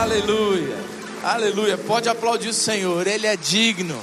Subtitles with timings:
[0.00, 0.78] Aleluia,
[1.22, 1.76] aleluia.
[1.76, 4.00] Pode aplaudir o Senhor, Ele é digno,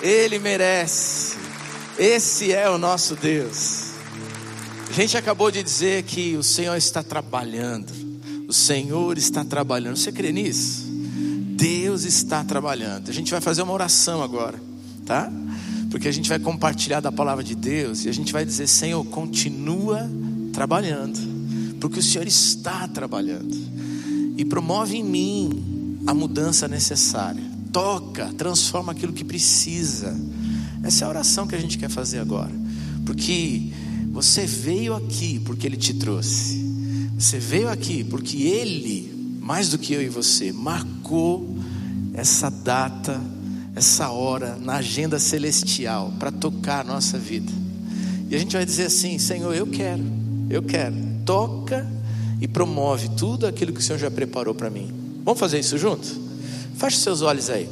[0.00, 1.36] Ele merece.
[1.98, 3.94] Esse é o nosso Deus.
[4.88, 7.92] A gente acabou de dizer que o Senhor está trabalhando,
[8.46, 9.96] o Senhor está trabalhando.
[9.96, 10.84] Você crê nisso?
[10.86, 13.08] Deus está trabalhando.
[13.08, 14.62] A gente vai fazer uma oração agora,
[15.04, 15.32] tá?
[15.90, 19.04] Porque a gente vai compartilhar da palavra de Deus e a gente vai dizer: Senhor,
[19.06, 20.08] continua
[20.52, 21.18] trabalhando,
[21.80, 23.73] porque o Senhor está trabalhando
[24.36, 27.42] e promove em mim a mudança necessária.
[27.72, 30.16] Toca, transforma aquilo que precisa.
[30.82, 32.52] Essa é a oração que a gente quer fazer agora,
[33.04, 33.72] porque
[34.12, 36.62] você veio aqui porque Ele te trouxe.
[37.18, 41.58] Você veio aqui porque Ele, mais do que eu e você, marcou
[42.12, 43.20] essa data,
[43.74, 47.50] essa hora na agenda celestial para tocar a nossa vida.
[48.30, 50.04] E a gente vai dizer assim: Senhor, eu quero,
[50.48, 50.94] eu quero.
[51.24, 51.88] Toca
[52.44, 54.92] e promove tudo aquilo que o Senhor já preparou para mim.
[55.24, 56.06] Vamos fazer isso junto?
[56.76, 57.66] Feche seus olhos aí.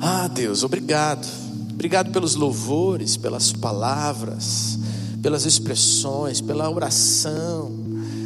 [0.00, 1.26] Ah, Deus, obrigado.
[1.72, 4.78] Obrigado pelos louvores, pelas palavras,
[5.20, 7.72] pelas expressões, pela oração.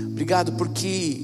[0.08, 1.22] Obrigado porque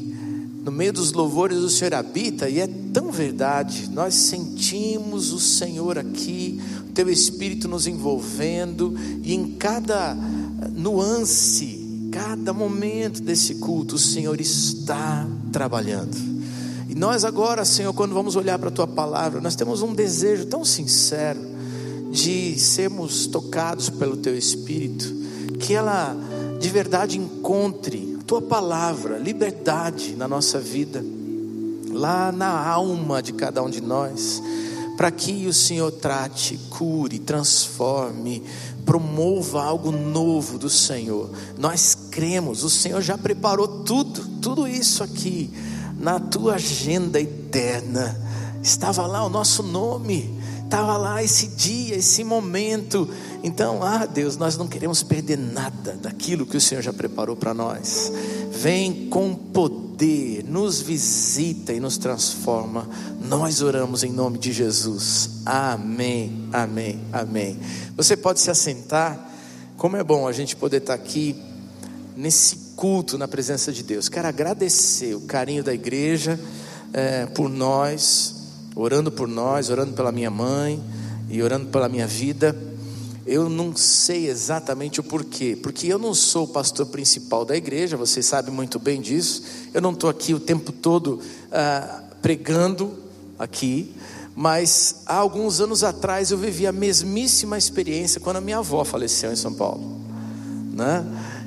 [0.65, 3.91] no meio dos louvores o Senhor habita e é tão verdade.
[3.91, 10.17] Nós sentimos o Senhor aqui, o teu espírito nos envolvendo e em cada
[10.75, 11.72] nuance
[12.13, 16.15] cada momento desse culto, o Senhor está trabalhando.
[16.89, 20.45] E nós agora, Senhor, quando vamos olhar para a tua palavra, nós temos um desejo
[20.45, 21.41] tão sincero
[22.11, 25.11] de sermos tocados pelo teu espírito,
[25.59, 26.15] que ela
[26.61, 31.03] de verdade encontre a tua palavra, liberdade na nossa vida,
[31.91, 34.43] lá na alma de cada um de nós,
[34.99, 38.43] para que o Senhor trate, cure, transforme,
[38.85, 41.31] promova algo novo do Senhor.
[41.59, 45.51] Nós cremos, o Senhor já preparou tudo, tudo isso aqui
[45.99, 48.21] na tua agenda eterna.
[48.63, 53.09] Estava lá o nosso nome, estava lá esse dia, esse momento.
[53.43, 57.55] Então, ah Deus, nós não queremos perder nada daquilo que o Senhor já preparou para
[57.55, 58.13] nós.
[58.51, 62.89] Vem com poder, nos visita e nos transforma.
[63.25, 65.31] Nós oramos em nome de Jesus.
[65.47, 67.59] Amém, amém, amém.
[67.97, 69.31] Você pode se assentar.
[69.79, 71.35] Como é bom a gente poder estar aqui
[72.17, 74.09] nesse culto na presença de Deus.
[74.09, 76.39] Quero agradecer o carinho da igreja
[76.93, 78.35] é, por nós,
[78.75, 80.83] orando por nós, orando pela minha mãe
[81.29, 82.57] e orando pela minha vida.
[83.25, 87.97] Eu não sei exatamente o porquê, porque eu não sou o pastor principal da igreja,
[87.97, 89.43] vocês sabem muito bem disso.
[89.73, 91.21] Eu não estou aqui o tempo todo
[91.53, 92.99] ah, pregando
[93.39, 93.95] aqui,
[94.35, 99.33] mas há alguns anos atrás eu vivi a mesmíssima experiência quando a minha avó faleceu
[99.33, 100.01] em São Paulo,
[100.73, 101.05] né?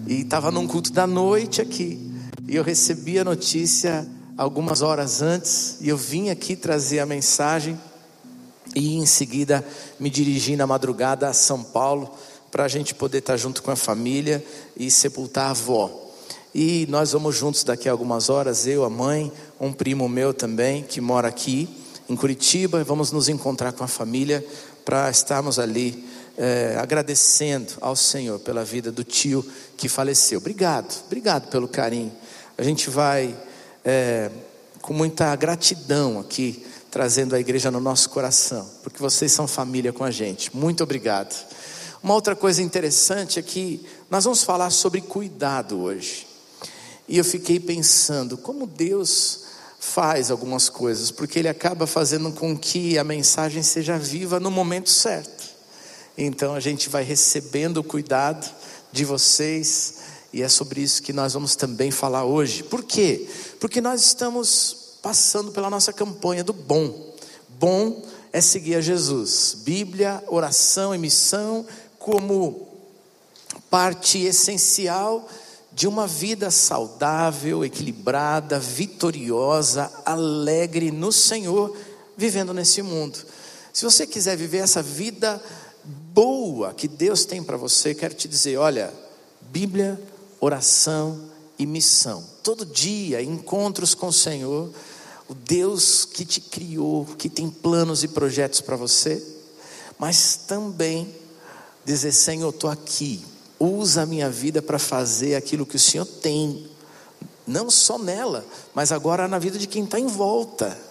[0.07, 1.99] E estava num culto da noite aqui,
[2.47, 4.07] e eu recebi a notícia
[4.37, 7.79] algumas horas antes, e eu vim aqui trazer a mensagem,
[8.75, 9.65] e em seguida
[9.99, 12.11] me dirigi na madrugada a São Paulo
[12.51, 14.45] para a gente poder estar junto com a família
[14.77, 15.91] e sepultar a avó.
[16.53, 20.83] E nós vamos juntos daqui a algumas horas, eu, a mãe, um primo meu também
[20.83, 21.67] que mora aqui
[22.07, 24.45] em Curitiba, vamos nos encontrar com a família
[24.85, 26.04] para estarmos ali
[26.37, 29.45] é, agradecendo ao Senhor pela vida do tio
[29.77, 30.39] que faleceu.
[30.39, 32.11] Obrigado, obrigado pelo carinho.
[32.57, 33.35] A gente vai
[33.83, 34.29] é,
[34.81, 40.03] com muita gratidão aqui, trazendo a igreja no nosso coração, porque vocês são família com
[40.03, 40.55] a gente.
[40.55, 41.35] Muito obrigado.
[42.01, 46.27] Uma outra coisa interessante é que nós vamos falar sobre cuidado hoje.
[47.07, 49.45] E eu fiquei pensando como Deus
[49.79, 54.89] faz algumas coisas, porque ele acaba fazendo com que a mensagem seja viva no momento
[54.89, 55.34] certo.
[56.17, 58.49] Então a gente vai recebendo o cuidado
[58.91, 59.95] de vocês,
[60.31, 62.63] e é sobre isso que nós vamos também falar hoje.
[62.63, 63.27] Por quê?
[63.59, 67.13] Porque nós estamos passando pela nossa campanha do bom.
[67.59, 69.57] Bom é seguir a Jesus.
[69.63, 71.65] Bíblia, oração e missão
[71.99, 72.67] como
[73.69, 75.27] parte essencial
[75.71, 81.75] de uma vida saudável, equilibrada, vitoriosa, alegre no Senhor,
[82.15, 83.19] vivendo nesse mundo.
[83.73, 85.41] Se você quiser viver essa vida
[86.15, 88.93] boa que Deus tem para você, quero te dizer: olha,
[89.41, 90.01] Bíblia,
[90.39, 91.19] oração
[91.59, 92.23] e missão.
[92.41, 94.71] Todo dia, encontros com o Senhor,
[95.27, 99.21] o Deus que te criou, que tem planos e projetos para você,
[99.99, 101.13] mas também
[101.83, 103.21] dizer: Senhor, estou aqui,
[103.59, 106.65] usa a minha vida para fazer aquilo que o Senhor tem,
[107.45, 110.84] não só nela, mas agora na vida de quem está em volta.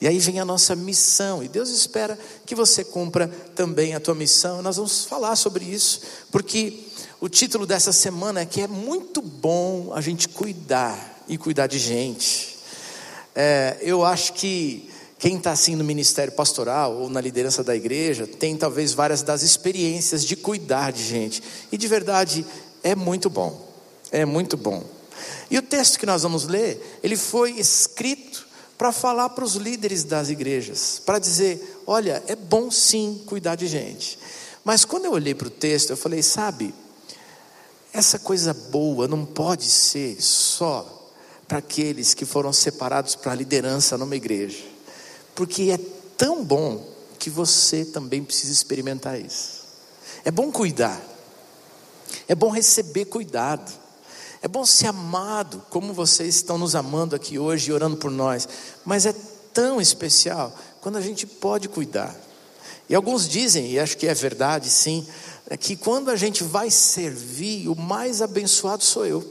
[0.00, 4.14] E aí vem a nossa missão, e Deus espera que você cumpra também a tua
[4.14, 4.62] missão.
[4.62, 6.00] Nós vamos falar sobre isso,
[6.30, 6.84] porque
[7.20, 11.78] o título dessa semana é que é muito bom a gente cuidar e cuidar de
[11.78, 12.58] gente.
[13.34, 14.88] É, eu acho que
[15.18, 19.42] quem está assim no ministério pastoral ou na liderança da igreja tem talvez várias das
[19.42, 21.42] experiências de cuidar de gente.
[21.70, 22.44] E de verdade
[22.82, 23.68] é muito bom.
[24.10, 24.82] É muito bom.
[25.50, 28.48] E o texto que nós vamos ler, ele foi escrito
[28.80, 33.66] para falar para os líderes das igrejas, para dizer: olha, é bom sim cuidar de
[33.66, 34.18] gente.
[34.64, 36.74] Mas quando eu olhei para o texto, eu falei: sabe,
[37.92, 41.12] essa coisa boa não pode ser só
[41.46, 44.64] para aqueles que foram separados para a liderança numa igreja,
[45.34, 45.78] porque é
[46.16, 46.82] tão bom
[47.18, 49.60] que você também precisa experimentar isso.
[50.24, 50.98] É bom cuidar,
[52.26, 53.70] é bom receber cuidado,
[54.42, 58.48] é bom ser amado, como vocês estão nos amando aqui hoje e orando por nós,
[58.84, 59.14] mas é
[59.52, 62.14] tão especial quando a gente pode cuidar.
[62.88, 65.06] E alguns dizem, e acho que é verdade sim,
[65.48, 69.24] é que quando a gente vai servir, o mais abençoado sou eu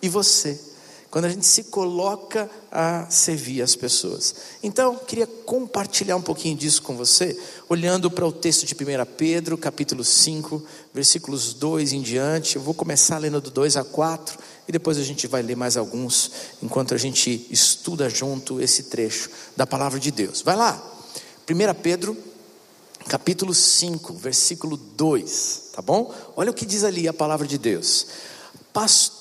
[0.00, 0.69] e você.
[1.10, 4.32] Quando a gente se coloca a servir as pessoas.
[4.62, 7.36] Então, queria compartilhar um pouquinho disso com você,
[7.68, 8.76] olhando para o texto de 1
[9.16, 10.62] Pedro, capítulo 5,
[10.94, 12.54] versículos 2 em diante.
[12.54, 15.76] Eu vou começar lendo do 2 a 4 e depois a gente vai ler mais
[15.76, 16.30] alguns,
[16.62, 20.42] enquanto a gente estuda junto esse trecho da palavra de Deus.
[20.42, 20.80] Vai lá,
[21.50, 22.16] 1 Pedro,
[23.08, 26.14] capítulo 5, versículo 2, tá bom?
[26.36, 28.06] Olha o que diz ali a palavra de Deus.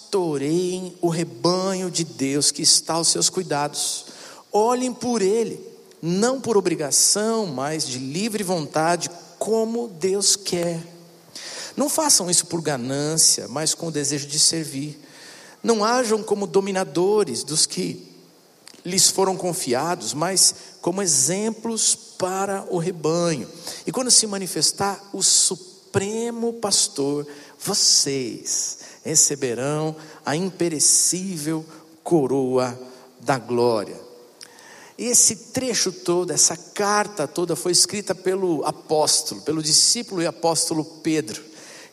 [0.10, 4.06] Pastoreiem o rebanho de Deus que está aos seus cuidados,
[4.52, 5.64] olhem por ele,
[6.02, 9.08] não por obrigação, mas de livre vontade,
[9.38, 10.82] como Deus quer.
[11.78, 15.00] Não façam isso por ganância, mas com o desejo de servir.
[15.62, 18.04] Não hajam como dominadores dos que
[18.84, 23.48] lhes foram confiados, mas como exemplos para o rebanho.
[23.86, 27.28] E quando se manifestar o Supremo Pastor,
[27.60, 31.66] vocês receberão a imperecível
[32.04, 32.80] coroa
[33.20, 34.00] da glória.
[34.98, 41.42] Esse trecho todo, essa carta toda foi escrita pelo apóstolo, pelo discípulo e apóstolo Pedro,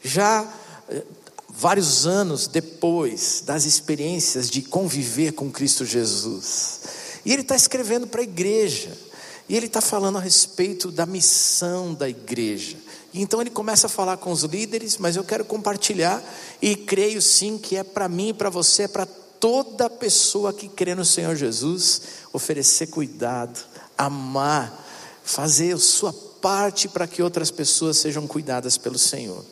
[0.03, 0.47] já
[0.89, 1.05] eh,
[1.49, 6.81] vários anos depois das experiências de conviver com Cristo Jesus.
[7.25, 9.06] E ele está escrevendo para a igreja.
[9.49, 12.77] E ele está falando a respeito da missão da igreja.
[13.13, 16.23] E então ele começa a falar com os líderes, mas eu quero compartilhar
[16.61, 20.95] e creio sim que é para mim para você, é para toda pessoa que crê
[20.95, 22.03] no Senhor Jesus,
[22.33, 23.59] oferecer cuidado,
[23.97, 24.85] amar,
[25.23, 29.45] fazer sua parte para que outras pessoas sejam cuidadas pelo Senhor.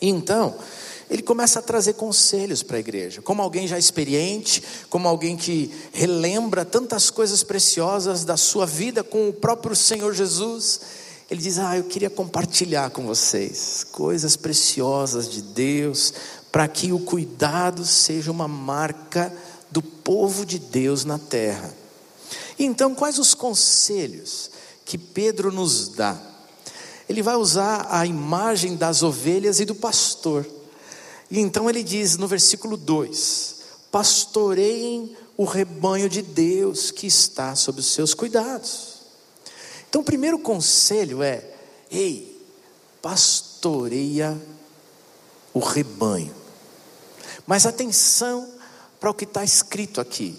[0.00, 0.54] Então,
[1.08, 5.70] ele começa a trazer conselhos para a igreja, como alguém já experiente, como alguém que
[5.92, 10.80] relembra tantas coisas preciosas da sua vida com o próprio Senhor Jesus.
[11.30, 16.12] Ele diz: Ah, eu queria compartilhar com vocês coisas preciosas de Deus,
[16.50, 19.32] para que o cuidado seja uma marca
[19.70, 21.72] do povo de Deus na terra.
[22.58, 24.50] Então, quais os conselhos
[24.84, 26.18] que Pedro nos dá?
[27.08, 30.55] Ele vai usar a imagem das ovelhas e do pastor.
[31.30, 33.56] E então ele diz no versículo 2:
[33.90, 38.96] Pastoreiem o rebanho de Deus que está sob os seus cuidados.
[39.88, 41.44] Então, o primeiro conselho é:
[41.90, 42.40] ei,
[43.02, 44.40] pastoreia
[45.52, 46.34] o rebanho.
[47.46, 48.52] Mas atenção
[48.98, 50.36] para o que está escrito aqui.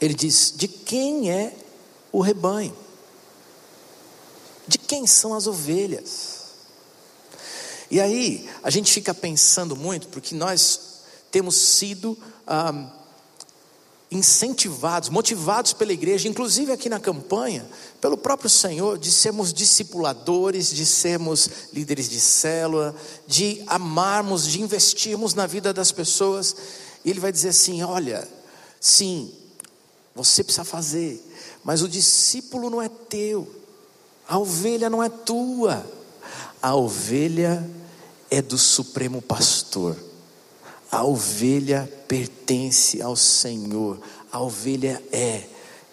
[0.00, 1.54] Ele diz: de quem é
[2.12, 2.76] o rebanho?
[4.66, 6.37] De quem são as ovelhas?
[7.90, 12.90] E aí a gente fica pensando muito, porque nós temos sido ah,
[14.10, 17.66] incentivados, motivados pela igreja, inclusive aqui na campanha,
[18.00, 22.94] pelo próprio Senhor, de sermos discipuladores, de sermos líderes de célula,
[23.26, 26.56] de amarmos, de investirmos na vida das pessoas.
[27.04, 28.26] E Ele vai dizer assim: olha,
[28.80, 29.32] sim,
[30.14, 31.22] você precisa fazer,
[31.62, 33.46] mas o discípulo não é teu,
[34.26, 35.84] a ovelha não é tua.
[36.60, 37.64] A ovelha
[38.30, 39.96] é do Supremo Pastor.
[40.90, 44.00] A ovelha pertence ao Senhor.
[44.32, 45.44] A ovelha é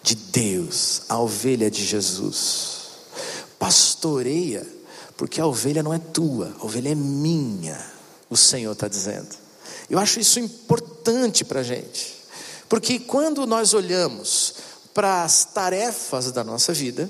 [0.02, 1.02] de Deus.
[1.08, 2.86] A ovelha é de Jesus.
[3.58, 4.66] Pastoreia,
[5.16, 7.78] porque a ovelha não é tua, a ovelha é minha.
[8.28, 9.34] O Senhor está dizendo.
[9.88, 12.16] Eu acho isso importante para a gente,
[12.68, 14.54] porque quando nós olhamos
[14.92, 17.08] para as tarefas da nossa vida,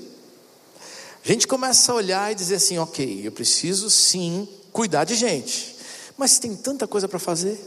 [1.23, 5.75] a gente começa a olhar e dizer assim: ok, eu preciso sim cuidar de gente,
[6.15, 7.59] mas tem tanta coisa para fazer.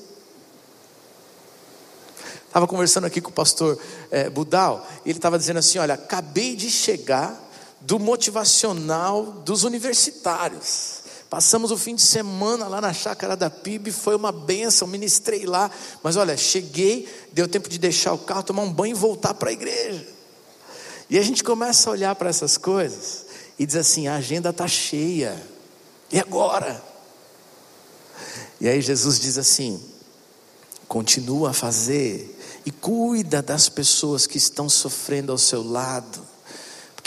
[2.46, 3.76] Estava conversando aqui com o pastor
[4.12, 7.36] é, Budal, e ele estava dizendo assim: Olha, acabei de chegar
[7.80, 11.00] do motivacional dos universitários.
[11.28, 15.68] Passamos o fim de semana lá na chácara da PIB, foi uma benção, ministrei lá.
[16.04, 19.50] Mas olha, cheguei, deu tempo de deixar o carro, tomar um banho e voltar para
[19.50, 20.06] a igreja.
[21.08, 23.26] E a gente começa a olhar para essas coisas
[23.58, 25.44] e diz assim: a agenda está cheia,
[26.12, 26.89] e agora?
[28.60, 29.80] E aí Jesus diz assim:
[30.86, 36.30] continua a fazer e cuida das pessoas que estão sofrendo ao seu lado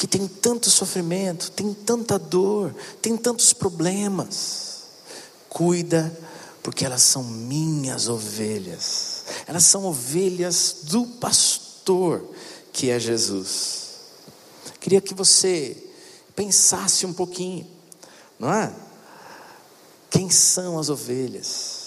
[0.03, 4.81] porque tem tanto sofrimento, tem tanta dor, tem tantos problemas.
[5.47, 6.11] Cuida,
[6.61, 12.27] porque elas são minhas ovelhas, elas são ovelhas do pastor
[12.73, 13.83] que é Jesus.
[14.79, 15.77] Queria que você
[16.35, 17.65] pensasse um pouquinho,
[18.37, 18.73] não é?
[20.13, 21.81] Quem são as ovelhas?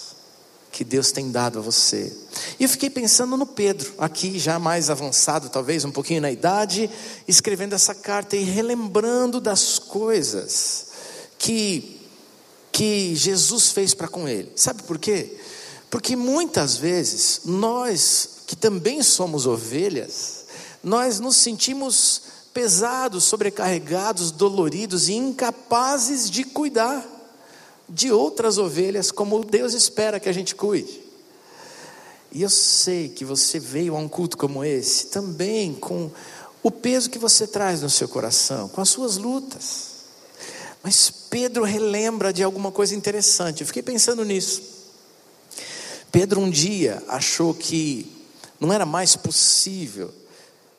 [0.76, 2.14] que Deus tem dado a você.
[2.60, 6.90] E eu fiquei pensando no Pedro, aqui já mais avançado, talvez um pouquinho na idade,
[7.26, 10.88] escrevendo essa carta e relembrando das coisas
[11.38, 11.98] que
[12.70, 14.52] que Jesus fez para com ele.
[14.54, 15.38] Sabe por quê?
[15.88, 20.44] Porque muitas vezes nós que também somos ovelhas,
[20.84, 22.20] nós nos sentimos
[22.52, 27.15] pesados, sobrecarregados, doloridos e incapazes de cuidar
[27.88, 31.00] de outras ovelhas como Deus espera que a gente cuide.
[32.32, 36.10] E eu sei que você veio a um culto como esse também com
[36.62, 39.96] o peso que você traz no seu coração, com as suas lutas.
[40.82, 43.60] Mas Pedro relembra de alguma coisa interessante.
[43.60, 44.62] Eu fiquei pensando nisso.
[46.10, 48.12] Pedro um dia achou que
[48.60, 50.12] não era mais possível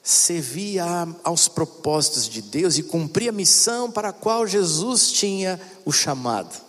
[0.02, 0.80] servir
[1.24, 6.67] aos propósitos de Deus e cumprir a missão para a qual Jesus tinha o chamado.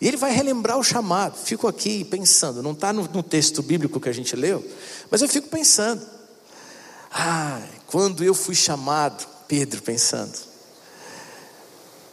[0.00, 1.36] E ele vai relembrar o chamado.
[1.36, 4.66] Fico aqui pensando, não está no, no, texto bíblico que a gente leu,
[5.10, 6.04] mas eu fico pensando.
[7.12, 10.32] Ah, quando eu fui chamado, Pedro pensando.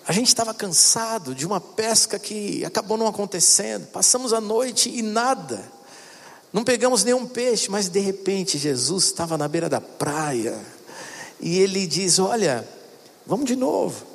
[0.05, 3.87] A gente estava cansado de uma pesca que acabou não acontecendo.
[3.87, 5.63] Passamos a noite e nada.
[6.51, 10.57] Não pegamos nenhum peixe, mas de repente Jesus estava na beira da praia.
[11.39, 12.67] E ele diz: Olha,
[13.25, 14.05] vamos de novo,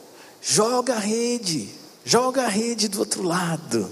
[0.41, 3.91] joga a rede joga a rede do outro lado.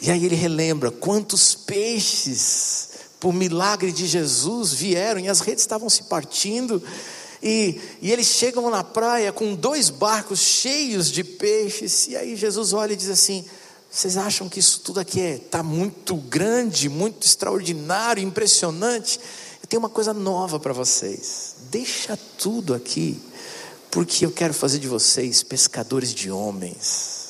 [0.00, 2.88] E aí ele relembra quantos peixes,
[3.20, 6.82] por milagre de Jesus, vieram e as redes estavam se partindo.
[7.40, 12.08] E, e eles chegam na praia com dois barcos cheios de peixes.
[12.08, 13.44] E aí Jesus olha e diz assim:
[13.88, 19.20] Vocês acham que isso tudo aqui está é, muito grande, muito extraordinário, impressionante?
[19.62, 21.54] Eu tenho uma coisa nova para vocês.
[21.70, 23.20] Deixa tudo aqui,
[23.88, 27.21] porque eu quero fazer de vocês pescadores de homens.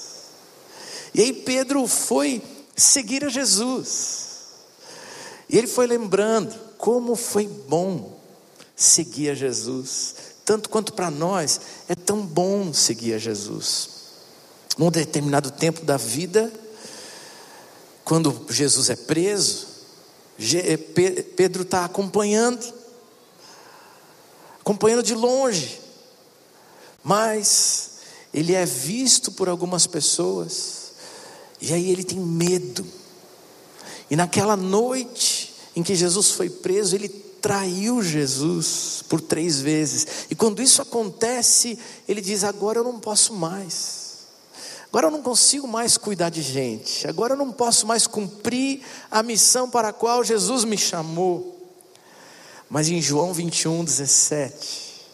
[1.14, 2.42] E aí Pedro foi
[2.76, 4.32] seguir a Jesus.
[5.48, 8.18] E ele foi lembrando como foi bom
[8.74, 10.14] seguir a Jesus,
[10.44, 13.90] tanto quanto para nós é tão bom seguir a Jesus.
[14.76, 16.50] Num determinado tempo da vida,
[18.04, 19.68] quando Jesus é preso,
[20.38, 20.76] eh,
[21.36, 22.72] Pedro está acompanhando,
[24.60, 25.80] acompanhando de longe,
[27.04, 27.90] mas
[28.32, 30.81] ele é visto por algumas pessoas,
[31.62, 32.84] e aí ele tem medo.
[34.10, 40.26] E naquela noite em que Jesus foi preso, ele traiu Jesus por três vezes.
[40.28, 41.78] E quando isso acontece,
[42.08, 44.02] ele diz: Agora eu não posso mais.
[44.88, 47.06] Agora eu não consigo mais cuidar de gente.
[47.06, 51.70] Agora eu não posso mais cumprir a missão para a qual Jesus me chamou.
[52.68, 55.06] Mas em João 21, 17,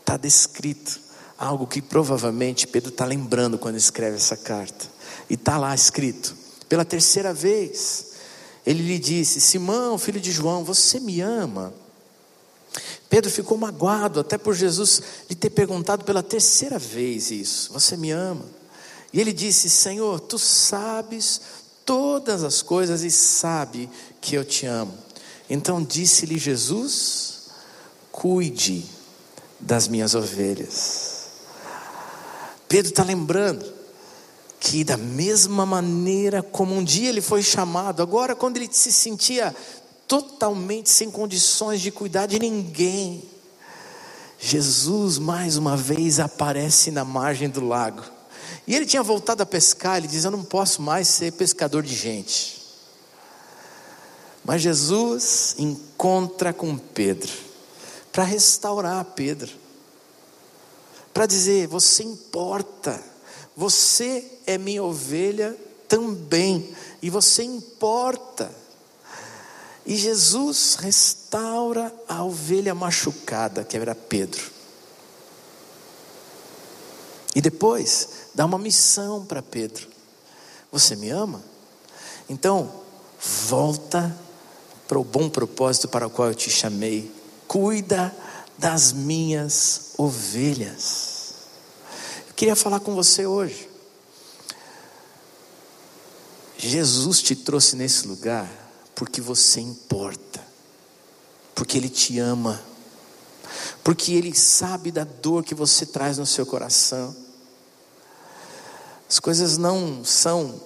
[0.00, 1.00] está descrito
[1.38, 4.95] algo que provavelmente Pedro está lembrando quando escreve essa carta.
[5.28, 6.34] E está lá escrito:
[6.68, 8.12] pela terceira vez,
[8.64, 11.72] ele lhe disse: Simão, filho de João, você me ama?
[13.08, 18.10] Pedro ficou magoado, até por Jesus lhe ter perguntado pela terceira vez isso: Você me
[18.10, 18.44] ama?
[19.12, 21.40] E ele disse: Senhor, tu sabes
[21.84, 23.88] todas as coisas e sabe
[24.20, 24.94] que eu te amo.
[25.48, 27.44] Então disse-lhe Jesus:
[28.10, 28.84] Cuide
[29.60, 31.26] das minhas ovelhas.
[32.68, 33.75] Pedro está lembrando
[34.66, 39.54] que da mesma maneira como um dia ele foi chamado, agora quando ele se sentia
[40.08, 43.22] totalmente sem condições de cuidar de ninguém,
[44.40, 48.02] Jesus mais uma vez aparece na margem do lago.
[48.66, 51.94] E ele tinha voltado a pescar, ele diz: Eu não posso mais ser pescador de
[51.94, 52.60] gente.
[54.44, 57.32] Mas Jesus encontra com Pedro,
[58.10, 59.52] para restaurar Pedro,
[61.14, 63.00] para dizer: Você importa
[63.56, 65.56] você é minha ovelha
[65.88, 68.50] também, e você importa.
[69.86, 74.50] E Jesus restaura a ovelha machucada, que era Pedro.
[77.34, 79.88] E depois dá uma missão para Pedro:
[80.72, 81.42] Você me ama?
[82.28, 82.70] Então,
[83.46, 84.14] volta
[84.88, 87.10] para o bom propósito para o qual eu te chamei.
[87.46, 88.14] Cuida
[88.58, 91.05] das minhas ovelhas.
[92.36, 93.66] Queria falar com você hoje.
[96.58, 98.46] Jesus te trouxe nesse lugar
[98.94, 100.46] porque você importa,
[101.54, 102.62] porque Ele te ama,
[103.82, 107.16] porque Ele sabe da dor que você traz no seu coração.
[109.08, 110.60] As coisas não são,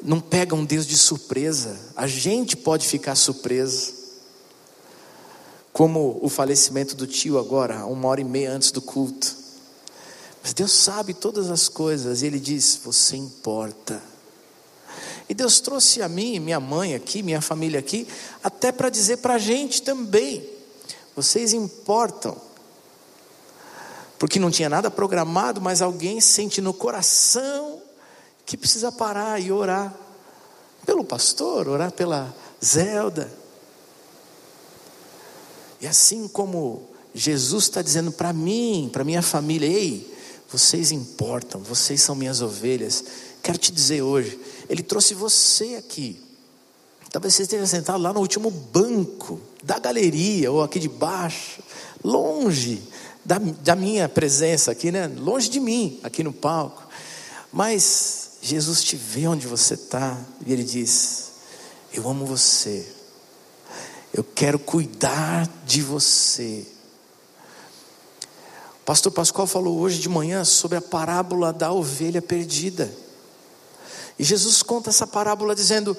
[0.00, 4.04] não pegam Deus de surpresa, a gente pode ficar surpreso.
[5.72, 9.43] Como o falecimento do tio agora, uma hora e meia antes do culto.
[10.44, 14.02] Mas Deus sabe todas as coisas e Ele diz: Você importa.
[15.26, 18.06] E Deus trouxe a mim, minha mãe aqui, minha família aqui,
[18.42, 20.46] até para dizer para a gente também:
[21.16, 22.36] vocês importam.
[24.18, 27.80] Porque não tinha nada programado, mas alguém sente no coração
[28.44, 29.94] que precisa parar e orar
[30.84, 33.32] pelo pastor, orar pela Zelda.
[35.80, 40.13] E assim como Jesus está dizendo para mim, para minha família: ei,
[40.50, 43.04] vocês importam, vocês são minhas ovelhas.
[43.42, 46.20] Quero te dizer hoje, Ele trouxe você aqui.
[47.10, 51.62] Talvez você esteja sentado lá no último banco da galeria, ou aqui de baixo,
[52.02, 52.82] longe
[53.24, 55.06] da, da minha presença aqui, né?
[55.06, 56.82] longe de mim, aqui no palco.
[57.52, 61.30] Mas Jesus te vê onde você está, e Ele diz:
[61.92, 62.86] Eu amo você,
[64.12, 66.66] eu quero cuidar de você.
[68.84, 72.94] Pastor Pascoal falou hoje de manhã sobre a parábola da ovelha perdida.
[74.18, 75.96] E Jesus conta essa parábola dizendo: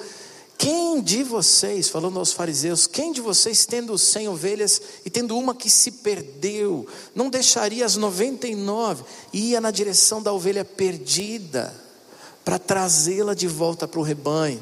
[0.55, 5.55] Quem de vocês, falando aos fariseus, quem de vocês, tendo cem ovelhas e tendo uma
[5.55, 10.63] que se perdeu, não deixaria as noventa e nove e ia na direção da ovelha
[10.63, 11.73] perdida
[12.43, 14.61] para trazê-la de volta para o rebanho?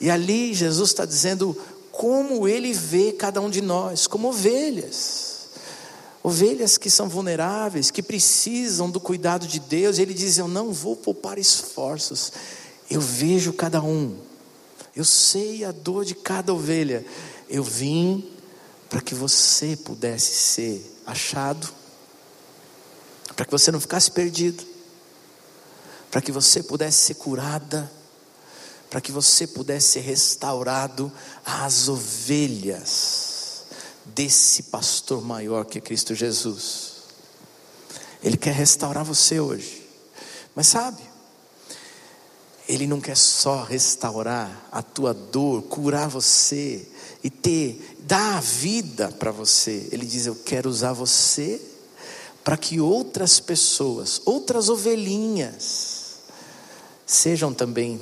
[0.00, 5.33] E ali Jesus está dizendo como ele vê cada um de nós, como ovelhas.
[6.26, 10.96] Ovelhas que são vulneráveis, que precisam do cuidado de Deus, ele diz: Eu não vou
[10.96, 12.32] poupar esforços,
[12.90, 14.16] eu vejo cada um,
[14.96, 17.04] eu sei a dor de cada ovelha.
[17.46, 18.32] Eu vim
[18.88, 21.68] para que você pudesse ser achado,
[23.36, 24.64] para que você não ficasse perdido,
[26.10, 27.92] para que você pudesse ser curada,
[28.88, 31.12] para que você pudesse ser restaurado
[31.44, 33.33] às ovelhas
[34.06, 36.94] desse pastor maior que é Cristo Jesus.
[38.22, 39.86] Ele quer restaurar você hoje,
[40.54, 41.02] mas sabe,
[42.66, 46.86] ele não quer só restaurar a tua dor, curar você
[47.22, 49.88] e ter dar a vida para você.
[49.92, 51.60] Ele diz: "Eu quero usar você
[52.42, 55.94] para que outras pessoas, outras ovelhinhas
[57.06, 58.00] sejam também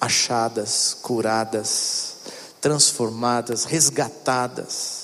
[0.00, 2.16] achadas, curadas,
[2.60, 4.97] transformadas, resgatadas.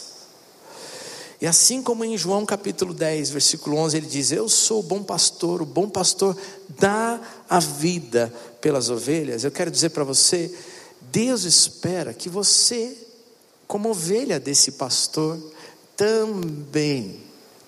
[1.44, 5.02] E assim como em João capítulo 10, versículo 11, ele diz: Eu sou o bom
[5.02, 6.35] pastor, o bom pastor
[6.70, 9.44] dá a vida pelas ovelhas.
[9.44, 10.50] Eu quero dizer para você:
[11.12, 12.96] Deus espera que você,
[13.66, 15.38] como ovelha desse pastor,
[15.94, 17.20] também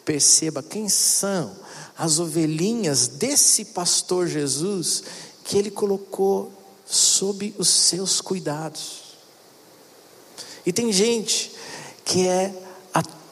[0.06, 1.54] perceba quem são
[1.98, 5.02] as ovelhinhas desse pastor Jesus
[5.44, 6.50] que ele colocou
[6.86, 9.02] sob os seus cuidados.
[10.64, 11.52] E tem gente
[12.06, 12.62] que é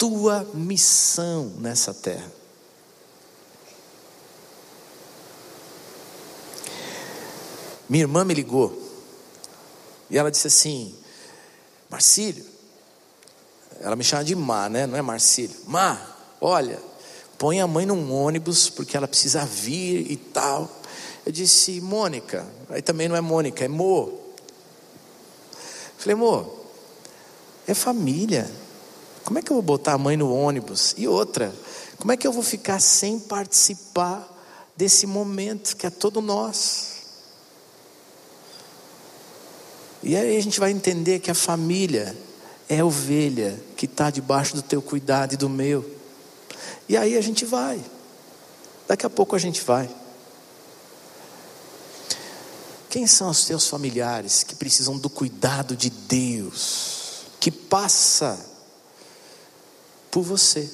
[0.04, 2.30] tua missão nessa terra.
[7.88, 8.78] Minha irmã me ligou
[10.10, 10.94] e ela disse assim:
[11.88, 12.44] Marcílio,
[13.80, 14.86] ela me chama de Má, né?
[14.86, 15.56] Não é Marcílio.
[15.66, 15.98] Má,
[16.38, 16.78] olha,
[17.38, 20.70] põe a mãe num ônibus porque ela precisa vir e tal.
[21.24, 24.20] Eu disse, Mônica, aí também não é Mônica, é Mo.
[25.96, 26.58] Falei, Mo,
[27.66, 28.63] é família.
[29.24, 30.94] Como é que eu vou botar a mãe no ônibus?
[30.98, 31.54] E outra,
[31.96, 34.30] como é que eu vou ficar sem participar
[34.76, 36.94] desse momento que é todo nosso?
[40.02, 42.14] E aí a gente vai entender que a família
[42.68, 45.90] é a ovelha que está debaixo do teu cuidado e do meu.
[46.86, 47.82] E aí a gente vai.
[48.86, 49.88] Daqui a pouco a gente vai.
[52.90, 58.53] Quem são os teus familiares que precisam do cuidado de Deus, que passa
[60.14, 60.70] por você.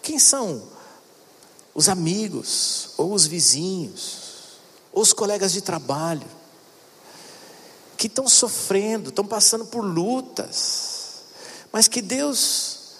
[0.00, 0.62] Quem são
[1.74, 4.56] os amigos, ou os vizinhos,
[4.90, 6.26] ou os colegas de trabalho,
[7.98, 11.24] que estão sofrendo, estão passando por lutas,
[11.70, 12.94] mas que Deus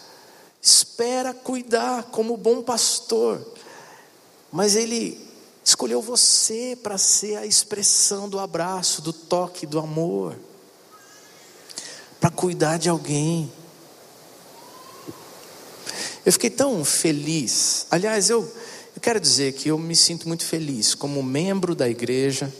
[0.60, 3.42] espera cuidar como bom pastor,
[4.52, 5.18] Mas Ele
[5.64, 10.38] escolheu você para ser a expressão do abraço, do toque, do amor,
[12.20, 13.50] para cuidar de alguém.
[16.24, 17.86] Eu fiquei tão feliz.
[17.90, 22.52] Aliás, eu, eu quero dizer que eu me sinto muito feliz como membro da igreja,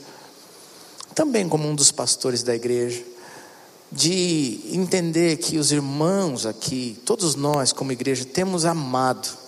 [1.15, 3.03] também como um dos pastores da igreja,
[3.91, 9.44] de entender que os irmãos aqui, todos nós como igreja, temos amado.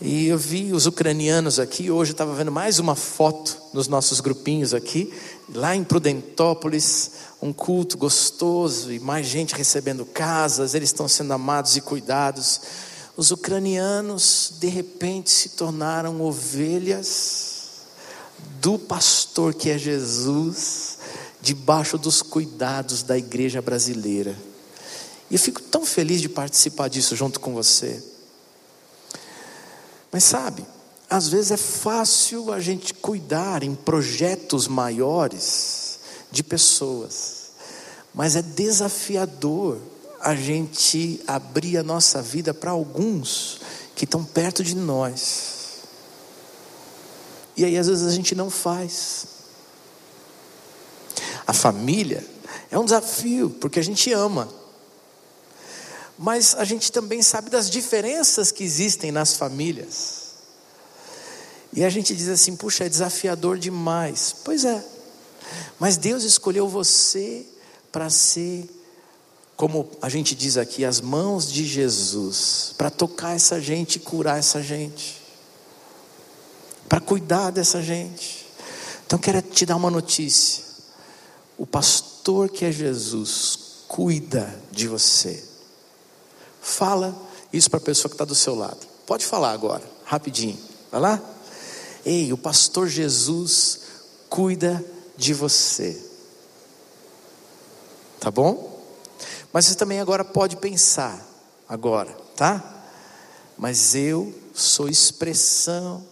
[0.00, 4.74] E eu vi os ucranianos aqui, hoje estava vendo mais uma foto nos nossos grupinhos
[4.74, 5.12] aqui,
[5.54, 11.76] lá em Prudentópolis, um culto gostoso e mais gente recebendo casas, eles estão sendo amados
[11.76, 12.60] e cuidados.
[13.16, 17.52] Os ucranianos, de repente, se tornaram ovelhas
[18.60, 20.98] do pastor que é Jesus,
[21.40, 24.36] debaixo dos cuidados da igreja brasileira.
[25.30, 28.13] E eu fico tão feliz de participar disso junto com você.
[30.14, 30.64] Mas sabe,
[31.10, 35.98] às vezes é fácil a gente cuidar em projetos maiores
[36.30, 37.50] de pessoas,
[38.14, 39.80] mas é desafiador
[40.20, 43.60] a gente abrir a nossa vida para alguns
[43.96, 45.82] que estão perto de nós.
[47.56, 49.26] E aí às vezes a gente não faz.
[51.44, 52.24] A família
[52.70, 54.48] é um desafio, porque a gente ama.
[56.18, 60.24] Mas a gente também sabe das diferenças que existem nas famílias.
[61.72, 64.34] E a gente diz assim: puxa, é desafiador demais.
[64.44, 64.84] Pois é.
[65.78, 67.44] Mas Deus escolheu você
[67.90, 68.68] para ser,
[69.56, 74.62] como a gente diz aqui, as mãos de Jesus, para tocar essa gente curar essa
[74.62, 75.20] gente,
[76.88, 78.46] para cuidar dessa gente.
[79.06, 80.62] Então, quero te dar uma notícia:
[81.58, 85.53] o pastor que é Jesus cuida de você.
[86.64, 87.14] Fala
[87.52, 88.86] isso para a pessoa que está do seu lado.
[89.06, 90.58] Pode falar agora, rapidinho.
[90.90, 91.22] Vai lá.
[92.06, 93.80] Ei, o pastor Jesus
[94.30, 94.82] cuida
[95.14, 96.02] de você.
[98.18, 98.82] Tá bom?
[99.52, 101.22] Mas você também agora pode pensar,
[101.68, 102.86] agora, tá?
[103.58, 106.02] Mas eu sou expressão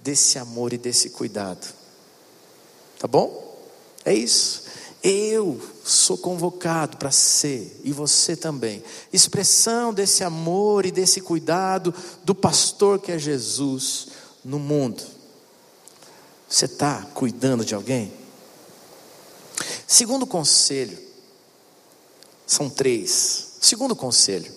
[0.00, 1.68] desse amor e desse cuidado.
[2.98, 3.54] Tá bom?
[4.02, 4.64] É isso.
[5.02, 12.34] Eu sou convocado para ser, e você também, expressão desse amor e desse cuidado do
[12.34, 14.08] pastor que é Jesus
[14.44, 15.02] no mundo.
[16.48, 18.12] Você está cuidando de alguém?
[19.86, 20.98] Segundo conselho,
[22.46, 23.56] são três.
[23.60, 24.52] Segundo conselho,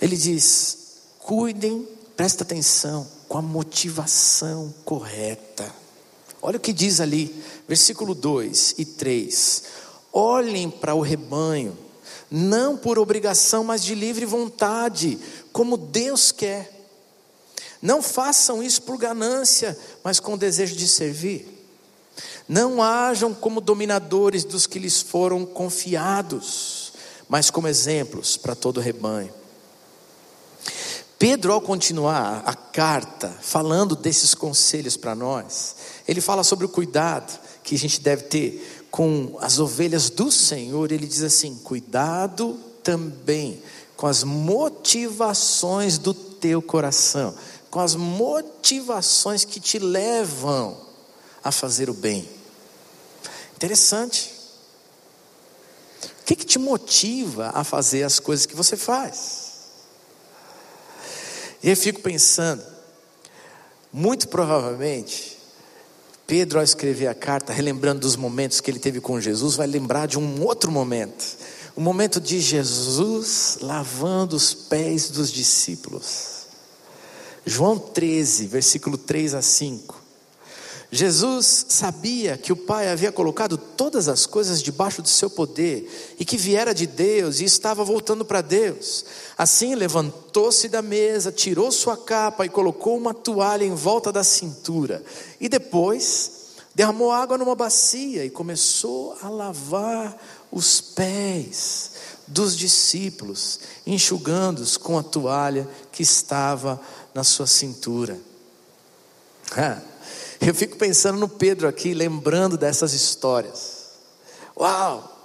[0.00, 0.78] ele diz:
[1.18, 5.80] cuidem, presta atenção, com a motivação correta.
[6.42, 7.34] Olha o que diz ali,
[7.68, 9.62] versículo 2 e 3.
[10.12, 11.76] Olhem para o rebanho,
[12.30, 15.18] não por obrigação, mas de livre vontade,
[15.52, 16.78] como Deus quer.
[17.82, 21.48] Não façam isso por ganância, mas com desejo de servir.
[22.48, 26.92] Não hajam como dominadores dos que lhes foram confiados,
[27.28, 29.39] mas como exemplos para todo o rebanho.
[31.20, 35.76] Pedro, ao continuar a carta, falando desses conselhos para nós,
[36.08, 40.90] ele fala sobre o cuidado que a gente deve ter com as ovelhas do Senhor.
[40.90, 43.62] Ele diz assim: cuidado também
[43.98, 47.34] com as motivações do teu coração,
[47.70, 50.74] com as motivações que te levam
[51.44, 52.26] a fazer o bem.
[53.56, 54.32] Interessante.
[56.02, 59.39] O que, que te motiva a fazer as coisas que você faz?
[61.62, 62.62] E eu fico pensando,
[63.92, 65.38] muito provavelmente,
[66.26, 70.06] Pedro, ao escrever a carta, relembrando dos momentos que ele teve com Jesus, vai lembrar
[70.06, 71.24] de um outro momento.
[71.74, 76.46] O momento de Jesus lavando os pés dos discípulos.
[77.44, 79.99] João 13, versículo 3 a 5.
[80.92, 86.24] Jesus sabia que o Pai havia colocado todas as coisas debaixo do seu poder e
[86.24, 89.04] que viera de Deus e estava voltando para Deus.
[89.38, 95.04] Assim levantou-se da mesa, tirou sua capa e colocou uma toalha em volta da cintura.
[95.40, 96.32] E depois
[96.74, 101.92] derramou água numa bacia e começou a lavar os pés
[102.26, 106.80] dos discípulos, enxugando-os com a toalha que estava
[107.14, 108.18] na sua cintura.
[109.56, 109.89] Ah.
[110.40, 113.90] Eu fico pensando no Pedro aqui, lembrando dessas histórias.
[114.56, 115.18] Uau!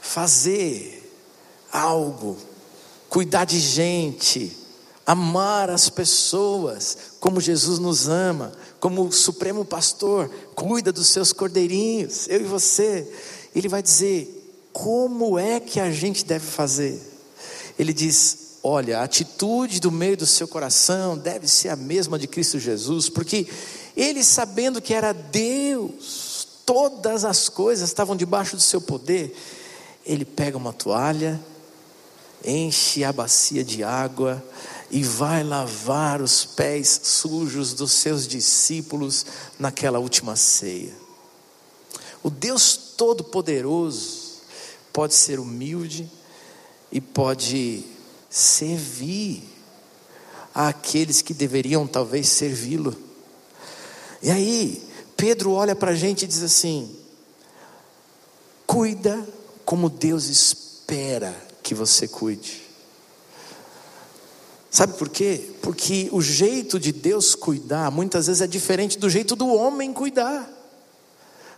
[0.00, 1.10] Fazer
[1.72, 2.36] algo,
[3.08, 4.54] cuidar de gente,
[5.06, 12.28] amar as pessoas como Jesus nos ama, como o Supremo Pastor cuida dos seus cordeirinhos,
[12.28, 13.10] eu e você.
[13.54, 17.00] Ele vai dizer como é que a gente deve fazer.
[17.78, 22.28] Ele diz: olha, a atitude do meio do seu coração deve ser a mesma de
[22.28, 23.46] Cristo Jesus, porque
[23.96, 29.36] ele, sabendo que era Deus, todas as coisas estavam debaixo do seu poder,
[30.06, 31.40] ele pega uma toalha,
[32.44, 34.42] enche a bacia de água
[34.90, 39.24] e vai lavar os pés sujos dos seus discípulos
[39.58, 40.92] naquela última ceia.
[42.22, 44.40] O Deus Todo-Poderoso
[44.92, 46.08] pode ser humilde
[46.90, 47.84] e pode
[48.32, 49.44] servir
[50.54, 52.96] àqueles que deveriam talvez servi-lo.
[54.22, 54.82] E aí,
[55.16, 56.96] Pedro olha para a gente e diz assim:
[58.66, 59.28] cuida
[59.66, 62.62] como Deus espera que você cuide.
[64.70, 65.50] Sabe por quê?
[65.60, 70.48] Porque o jeito de Deus cuidar muitas vezes é diferente do jeito do homem cuidar,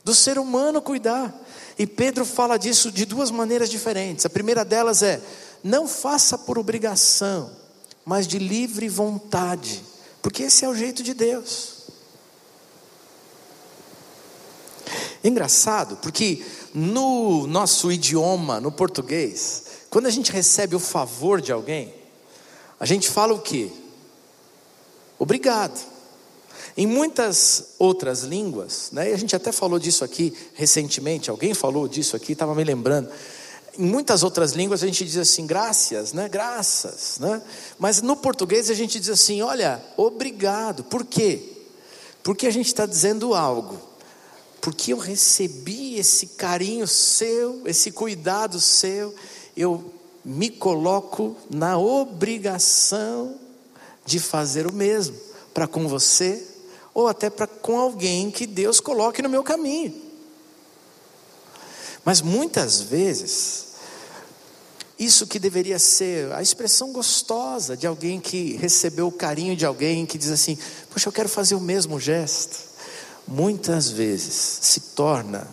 [0.02, 1.32] do ser humano cuidar.
[1.78, 4.26] E Pedro fala disso de duas maneiras diferentes.
[4.26, 5.20] A primeira delas é:
[5.64, 7.50] não faça por obrigação,
[8.04, 9.82] mas de livre vontade,
[10.20, 11.72] porque esse é o jeito de Deus.
[15.24, 21.94] Engraçado, porque no nosso idioma, no português, quando a gente recebe o favor de alguém,
[22.78, 23.72] a gente fala o quê?
[25.18, 25.80] Obrigado.
[26.76, 31.88] Em muitas outras línguas, né, e a gente até falou disso aqui recentemente, alguém falou
[31.88, 33.08] disso aqui, estava me lembrando.
[33.78, 36.28] Em muitas outras línguas a gente diz assim, graças, né?
[36.28, 37.42] Graças, né?
[37.78, 40.84] Mas no português a gente diz assim, olha, obrigado.
[40.84, 41.42] Por quê?
[42.22, 43.94] Porque a gente está dizendo algo
[44.64, 49.14] porque eu recebi esse carinho seu, esse cuidado seu,
[49.54, 49.92] eu
[50.24, 53.38] me coloco na obrigação
[54.06, 55.14] de fazer o mesmo
[55.52, 56.42] para com você
[56.94, 59.94] ou até para com alguém que Deus coloque no meu caminho.
[62.04, 63.66] Mas muitas vezes,
[64.98, 70.04] isso que deveria ser a expressão gostosa de alguém que recebeu o carinho de alguém
[70.04, 70.58] que diz assim:
[70.90, 72.74] Poxa, eu quero fazer o mesmo gesto
[73.26, 75.48] muitas vezes se torna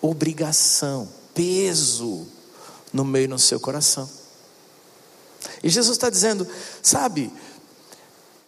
[0.00, 2.26] obrigação, peso
[2.92, 4.08] no meio no seu coração.
[5.62, 6.46] E Jesus está dizendo,
[6.82, 7.32] sabe,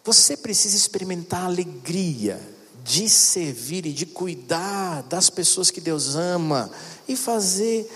[0.04, 2.40] você precisa experimentar alegria
[2.84, 6.70] de servir e de cuidar das pessoas que Deus ama
[7.08, 7.90] e fazer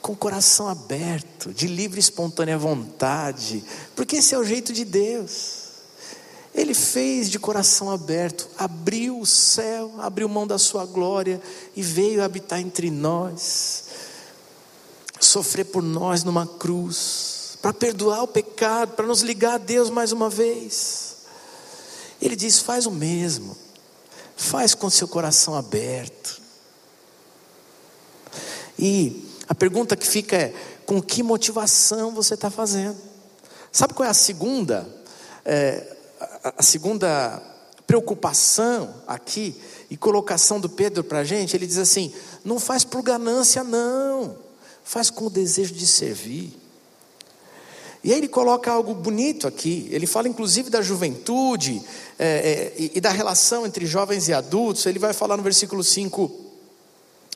[0.00, 3.62] com o coração aberto, de livre e espontânea vontade,
[3.94, 5.58] porque esse é o jeito de Deus.
[6.54, 11.40] Ele fez de coração aberto, abriu o céu, abriu mão da sua glória
[11.76, 13.84] e veio habitar entre nós,
[15.20, 20.12] sofrer por nós numa cruz, para perdoar o pecado, para nos ligar a Deus mais
[20.12, 21.16] uma vez.
[22.20, 23.56] Ele diz: faz o mesmo,
[24.40, 26.40] faz com seu coração aberto.
[28.78, 30.54] E a pergunta que fica é:
[30.86, 32.96] com que motivação você está fazendo?
[33.70, 34.88] Sabe qual é a segunda?
[35.44, 35.96] É,
[36.56, 37.42] a segunda
[37.86, 43.02] preocupação aqui e colocação do Pedro para a gente, ele diz assim: não faz por
[43.02, 44.38] ganância, não,
[44.82, 46.58] faz com o desejo de servir.
[48.02, 51.82] E aí ele coloca algo bonito aqui, ele fala inclusive da juventude
[52.18, 55.84] é, é, e, e da relação entre jovens e adultos, ele vai falar no versículo
[55.84, 56.50] 5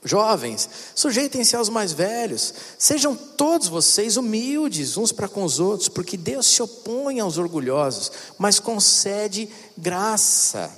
[0.07, 6.19] Jovens, sujeitem-se aos mais velhos, sejam todos vocês humildes uns para com os outros, porque
[6.19, 9.49] Deus se opõe aos orgulhosos, mas concede
[9.79, 10.71] graça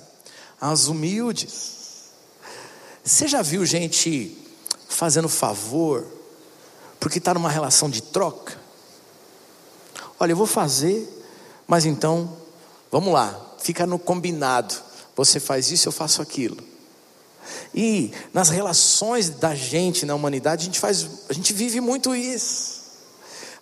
[0.61, 2.13] aos humildes.
[3.03, 4.39] Você já viu gente
[4.89, 6.07] fazendo favor,
[7.01, 8.66] porque está numa relação de troca?
[10.19, 11.07] Olha, eu vou fazer,
[11.67, 12.37] mas então,
[12.91, 14.75] vamos lá, fica no combinado.
[15.15, 16.57] Você faz isso, eu faço aquilo.
[17.75, 22.77] E nas relações da gente na humanidade, a gente faz, a gente vive muito isso.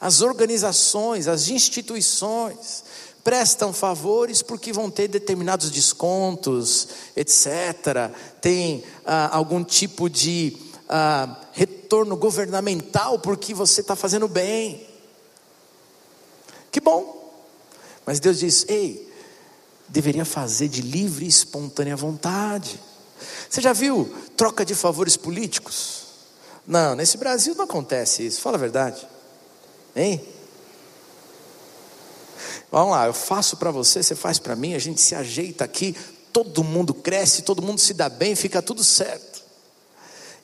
[0.00, 2.84] As organizações, as instituições
[3.22, 8.12] prestam favores porque vão ter determinados descontos, etc.
[8.40, 10.56] Tem ah, algum tipo de
[10.88, 14.93] ah, retorno governamental porque você está fazendo bem.
[16.74, 17.32] Que bom.
[18.04, 19.08] Mas Deus diz: ei,
[19.86, 22.80] deveria fazer de livre e espontânea vontade.
[23.48, 26.02] Você já viu troca de favores políticos?
[26.66, 29.06] Não, nesse Brasil não acontece isso, fala a verdade.
[29.94, 30.20] Hein?
[32.72, 35.94] Vamos lá, eu faço para você, você faz para mim, a gente se ajeita aqui,
[36.32, 39.44] todo mundo cresce, todo mundo se dá bem, fica tudo certo.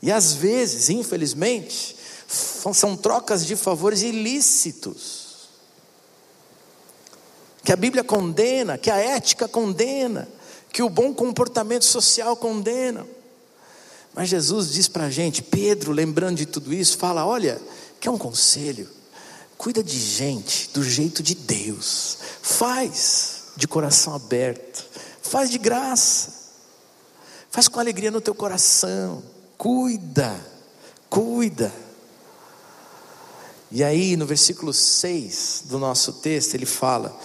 [0.01, 1.97] E às vezes, infelizmente,
[2.29, 5.30] são trocas de favores ilícitos.
[7.71, 10.27] Que a Bíblia condena, que a ética condena
[10.73, 13.07] que o bom comportamento social condena.
[14.13, 17.63] Mas Jesus diz para a gente, Pedro, lembrando de tudo isso, fala: olha,
[18.01, 18.89] quer um conselho?
[19.57, 22.19] Cuida de gente do jeito de Deus.
[22.43, 24.85] Faz de coração aberto.
[25.23, 26.33] Faz de graça.
[27.53, 29.23] Faz com alegria no teu coração.
[29.57, 30.45] Cuida.
[31.09, 31.73] Cuida.
[33.71, 37.17] E aí, no versículo 6 do nosso texto, ele fala: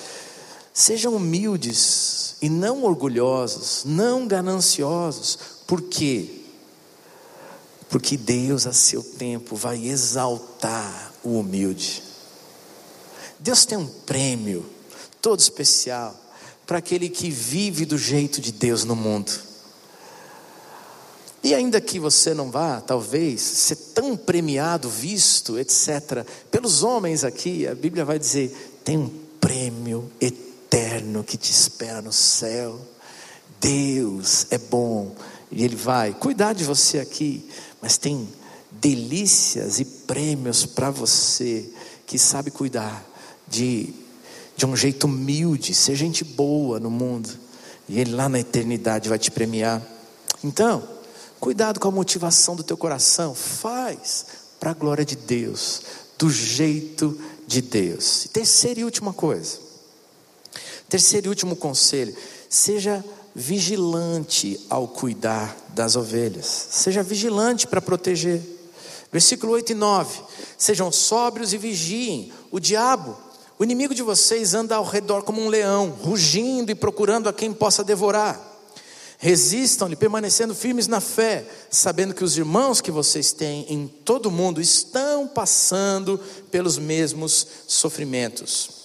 [0.77, 6.41] Sejam humildes e não orgulhosos, não gananciosos, por quê?
[7.87, 12.03] Porque Deus, a seu tempo, vai exaltar o humilde.
[13.39, 14.65] Deus tem um prêmio
[15.21, 16.13] todo especial
[16.67, 19.31] para aquele que vive do jeito de Deus no mundo.
[21.41, 27.65] E ainda que você não vá, talvez, ser tão premiado, visto, etc., pelos homens aqui,
[27.65, 29.09] a Bíblia vai dizer: tem um
[29.39, 30.44] prêmio eterno
[31.25, 32.79] que te espera no céu.
[33.59, 35.15] Deus é bom
[35.51, 37.49] e Ele vai cuidar de você aqui,
[37.81, 38.27] mas tem
[38.71, 41.69] delícias e prêmios para você
[42.05, 43.03] que sabe cuidar
[43.47, 43.93] de,
[44.55, 47.29] de um jeito humilde, ser gente boa no mundo,
[47.87, 49.81] e Ele lá na eternidade vai te premiar.
[50.43, 50.95] Então,
[51.45, 53.35] Cuidado com a motivação do teu coração.
[53.35, 54.25] Faz
[54.59, 55.81] para a glória de Deus,
[56.17, 58.25] do jeito de Deus.
[58.25, 59.59] E terceira e última coisa.
[60.89, 62.15] Terceiro e último conselho:
[62.49, 63.03] seja
[63.35, 66.45] vigilante ao cuidar das ovelhas.
[66.45, 68.41] Seja vigilante para proteger.
[69.11, 70.21] Versículo 8 e 9:
[70.57, 72.31] Sejam sóbrios e vigiem.
[72.51, 73.17] O diabo,
[73.59, 77.51] o inimigo de vocês, anda ao redor como um leão, rugindo e procurando a quem
[77.51, 78.53] possa devorar.
[79.17, 84.31] Resistam-lhe, permanecendo firmes na fé, sabendo que os irmãos que vocês têm em todo o
[84.31, 86.19] mundo estão passando
[86.51, 88.84] pelos mesmos sofrimentos.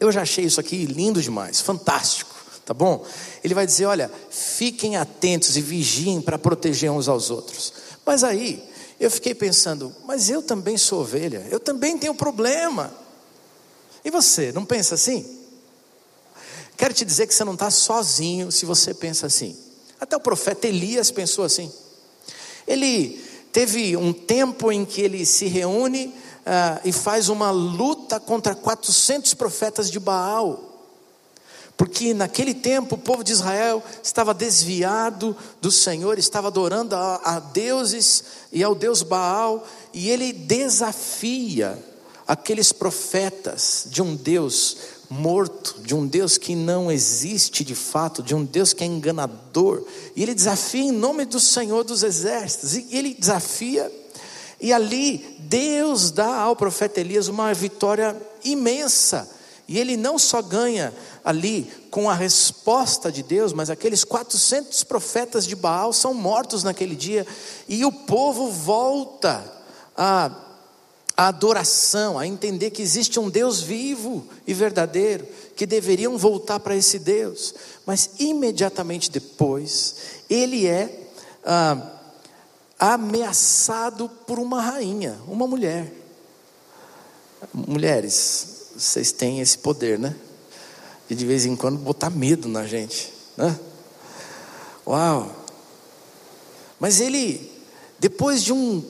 [0.00, 2.34] Eu já achei isso aqui lindo demais, fantástico,
[2.64, 3.04] tá bom?
[3.42, 7.72] Ele vai dizer: olha, fiquem atentos e vigiem para proteger uns aos outros.
[8.06, 8.62] Mas aí,
[9.00, 12.92] eu fiquei pensando, mas eu também sou ovelha, eu também tenho problema.
[14.04, 15.38] E você, não pensa assim?
[16.76, 19.56] Quero te dizer que você não está sozinho se você pensa assim.
[20.00, 21.72] Até o profeta Elias pensou assim.
[22.66, 23.20] Ele
[23.52, 26.14] teve um tempo em que ele se reúne
[26.48, 30.64] uh, e faz uma luta contra 400 profetas de Baal.
[31.76, 37.38] Porque naquele tempo o povo de Israel estava desviado do Senhor, estava adorando a, a
[37.38, 41.78] deuses e ao Deus Baal, e ele desafia
[42.26, 44.76] aqueles profetas de um Deus
[45.08, 49.84] morto, de um Deus que não existe de fato, de um Deus que é enganador.
[50.14, 52.76] E ele desafia em nome do Senhor dos Exércitos.
[52.76, 53.90] E ele desafia,
[54.60, 59.28] e ali Deus dá ao profeta Elias uma vitória imensa.
[59.66, 60.94] E ele não só ganha
[61.24, 66.96] ali com a resposta de Deus, mas aqueles 400 profetas de Baal são mortos naquele
[66.96, 67.26] dia,
[67.68, 69.44] e o povo volta
[69.96, 70.48] a
[71.18, 76.76] a adoração, a entender que existe um Deus vivo e verdadeiro, que deveriam voltar para
[76.76, 77.52] esse Deus,
[77.84, 79.96] mas imediatamente depois,
[80.30, 81.08] ele é
[81.44, 81.76] ah,
[82.78, 85.92] ameaçado por uma rainha, uma mulher.
[87.52, 90.14] Mulheres, vocês têm esse poder, né?
[91.08, 93.58] De de vez em quando botar medo na gente, né?
[94.86, 95.34] Uau!
[96.78, 97.50] Mas ele,
[97.98, 98.82] depois de um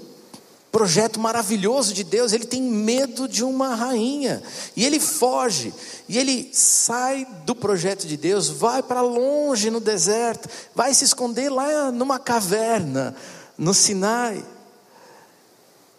[0.70, 4.42] projeto maravilhoso de Deus, ele tem medo de uma rainha,
[4.76, 5.72] e ele foge,
[6.08, 11.48] e ele sai do projeto de Deus, vai para longe no deserto, vai se esconder
[11.48, 13.16] lá numa caverna,
[13.58, 14.42] no Sinai.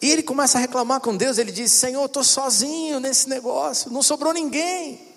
[0.02, 4.02] E ele começa a reclamar com Deus, ele diz: Senhor, estou sozinho nesse negócio, não
[4.02, 5.08] sobrou ninguém.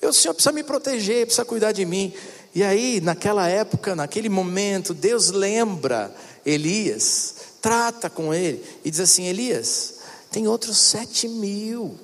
[0.00, 2.14] Eu, o Senhor precisa me proteger, precisa cuidar de mim.
[2.54, 6.14] E aí, naquela época, naquele momento, Deus lembra
[6.46, 9.94] Elias trata com ele e diz assim: Elias,
[10.30, 11.98] tem outros sete mil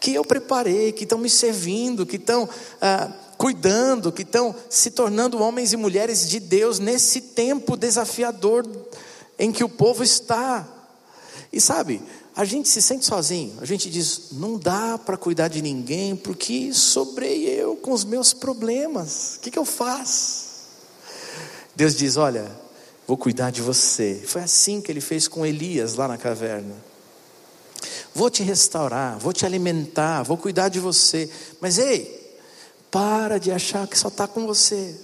[0.00, 2.48] que eu preparei, que estão me servindo, que estão
[2.80, 8.68] ah, cuidando, que estão se tornando homens e mulheres de Deus nesse tempo desafiador
[9.38, 10.66] em que o povo está.
[11.52, 12.02] E sabe,
[12.34, 16.74] a gente se sente sozinho, a gente diz: não dá para cuidar de ninguém, porque
[16.74, 20.48] sobrei eu com os meus problemas, o que, que eu faço?
[21.76, 22.50] Deus diz: olha,
[23.06, 24.20] vou cuidar de você.
[24.26, 26.74] Foi assim que ele fez com Elias lá na caverna.
[28.12, 31.30] Vou te restaurar, vou te alimentar, vou cuidar de você.
[31.60, 32.17] Mas ei,
[32.90, 34.94] para de achar que só está com você.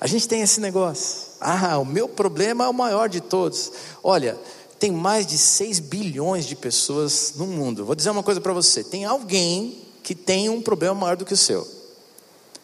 [0.00, 1.28] A gente tem esse negócio.
[1.40, 3.72] Ah, o meu problema é o maior de todos.
[4.02, 4.38] Olha,
[4.78, 7.84] tem mais de 6 bilhões de pessoas no mundo.
[7.84, 11.34] Vou dizer uma coisa para você: tem alguém que tem um problema maior do que
[11.34, 11.66] o seu.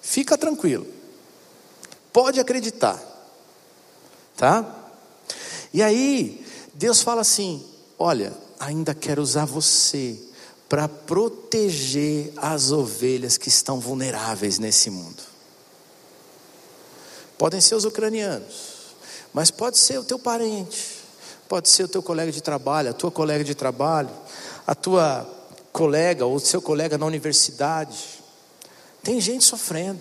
[0.01, 0.87] Fica tranquilo.
[2.13, 3.15] Pode acreditar
[4.37, 4.65] tá?
[5.73, 7.65] E aí, Deus fala assim:
[7.99, 10.19] olha, ainda quer usar você
[10.69, 15.23] para proteger as ovelhas que estão vulneráveis nesse mundo.
[17.37, 18.95] Podem ser os ucranianos,
[19.33, 20.99] mas pode ser o teu parente,
[21.49, 24.11] pode ser o teu colega de trabalho, a tua colega de trabalho,
[24.67, 25.29] a tua
[25.73, 28.23] colega ou o seu colega na universidade.
[29.03, 30.01] Tem gente sofrendo.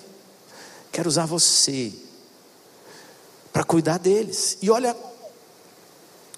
[0.92, 1.92] Quero usar você
[3.52, 4.58] para cuidar deles.
[4.62, 4.96] E olha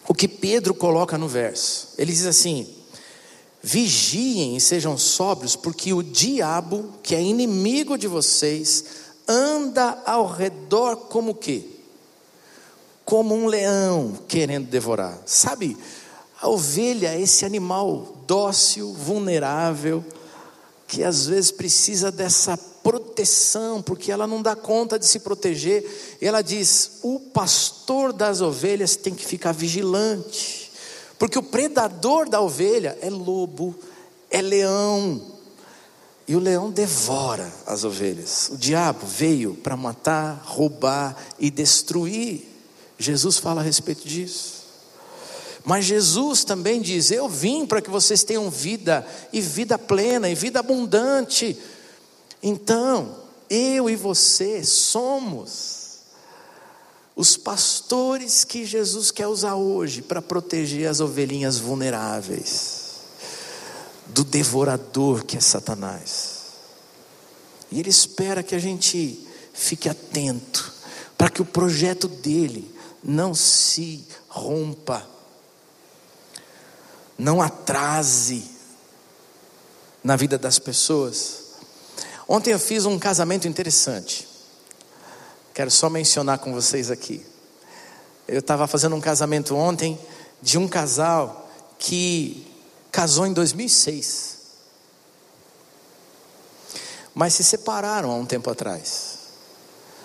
[0.07, 1.89] o que Pedro coloca no verso.
[1.97, 2.73] Ele diz assim:
[3.67, 8.85] Vigiem e sejam sóbrios, porque o diabo, que é inimigo de vocês,
[9.27, 11.65] anda ao redor como o quê?
[13.03, 15.19] Como um leão querendo devorar.
[15.25, 15.75] Sabe,
[16.39, 20.05] a ovelha é esse animal dócil, vulnerável,
[20.87, 26.17] que às vezes precisa dessa proteção, porque ela não dá conta de se proteger.
[26.21, 30.64] Ela diz: o pastor das ovelhas tem que ficar vigilante
[31.17, 33.75] porque o predador da ovelha é lobo,
[34.29, 35.33] é leão.
[36.27, 38.49] E o leão devora as ovelhas.
[38.51, 42.49] O diabo veio para matar, roubar e destruir.
[42.97, 44.65] Jesus fala a respeito disso.
[45.63, 50.35] Mas Jesus também diz: Eu vim para que vocês tenham vida, e vida plena, e
[50.35, 51.57] vida abundante.
[52.41, 53.15] Então,
[53.49, 55.84] eu e você somos
[57.15, 62.85] os pastores que Jesus quer usar hoje para proteger as ovelhinhas vulneráveis
[64.07, 66.35] do devorador que é Satanás.
[67.71, 70.73] E ele espera que a gente fique atento
[71.17, 75.07] para que o projeto dele não se rompa,
[77.17, 78.43] não atrase
[80.03, 81.45] na vida das pessoas.
[82.27, 84.34] Ontem eu fiz um casamento interessante.
[85.55, 87.25] Quero só mencionar com vocês aqui.
[88.27, 89.97] Eu estava fazendo um casamento ontem
[90.41, 91.49] de um casal
[91.79, 92.45] que
[92.91, 94.35] casou em 2006.
[97.13, 99.19] Mas se separaram há um tempo atrás.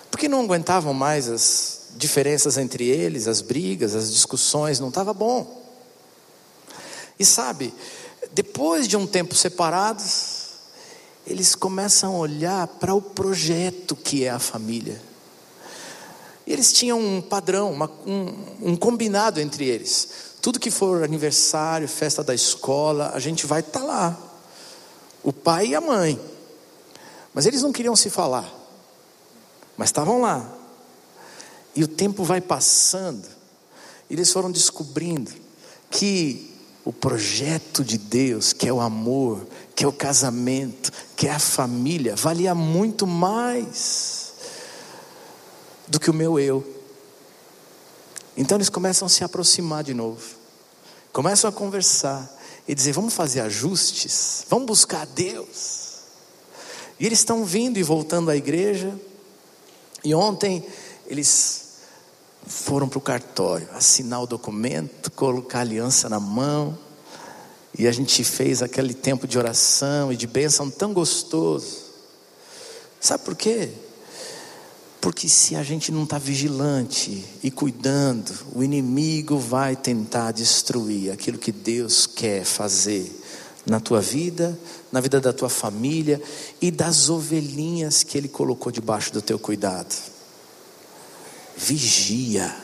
[0.09, 5.65] Porque não aguentavam mais as diferenças entre eles, as brigas, as discussões, não estava bom.
[7.19, 7.73] E sabe,
[8.31, 10.51] depois de um tempo separados,
[11.27, 15.10] eles começam a olhar para o projeto que é a família.
[16.51, 20.09] Eles tinham um padrão, uma, um, um combinado entre eles.
[20.41, 24.17] Tudo que for aniversário, festa da escola, a gente vai estar tá lá.
[25.23, 26.19] O pai e a mãe.
[27.33, 28.51] Mas eles não queriam se falar.
[29.77, 30.45] Mas estavam lá.
[31.73, 33.25] E o tempo vai passando.
[34.09, 35.31] E eles foram descobrindo
[35.89, 36.51] que
[36.83, 41.39] o projeto de Deus, que é o amor, que é o casamento, que é a
[41.39, 44.20] família, valia muito mais
[45.91, 46.65] do que o meu eu.
[48.35, 50.23] Então eles começam a se aproximar de novo,
[51.11, 52.31] começam a conversar
[52.65, 55.91] e dizer: vamos fazer ajustes, vamos buscar Deus.
[56.97, 58.97] E eles estão vindo e voltando à igreja,
[60.01, 60.65] e ontem
[61.05, 61.71] eles
[62.47, 66.77] foram para o cartório assinar o documento, colocar a aliança na mão,
[67.77, 71.79] e a gente fez aquele tempo de oração e de bênção tão gostoso.
[72.99, 73.73] Sabe por quê?
[75.01, 81.39] Porque se a gente não está vigilante e cuidando, o inimigo vai tentar destruir aquilo
[81.39, 83.11] que Deus quer fazer
[83.65, 84.57] na tua vida,
[84.91, 86.21] na vida da tua família
[86.61, 89.95] e das ovelhinhas que Ele colocou debaixo do teu cuidado.
[91.57, 92.55] Vigia.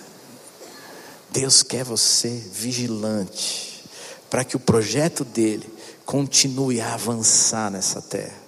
[1.31, 3.83] Deus quer você vigilante,
[4.29, 5.67] para que o projeto dele
[6.05, 8.45] continue a avançar nessa terra.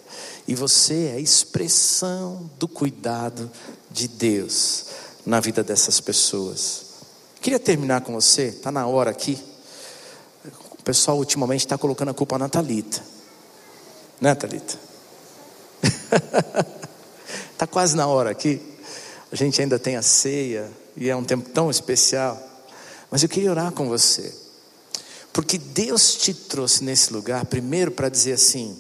[0.48, 3.52] E você é a expressão do cuidado
[3.90, 4.86] de Deus
[5.26, 6.86] na vida dessas pessoas.
[7.42, 9.38] Queria terminar com você, está na hora aqui.
[10.72, 13.02] O pessoal ultimamente está colocando a culpa na Thalita.
[14.20, 14.78] Né, Thalita?
[17.52, 18.62] Está quase na hora aqui.
[19.32, 22.42] A gente ainda tem a ceia e é um tempo tão especial.
[23.12, 24.34] Mas eu queria orar com você.
[25.32, 28.78] Porque Deus te trouxe nesse lugar, primeiro para dizer assim: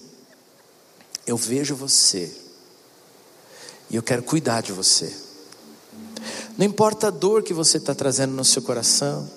[1.25, 2.48] Eu vejo você
[3.89, 5.15] e eu quero cuidar de você.
[6.57, 9.29] Não importa a dor que você está trazendo no seu coração,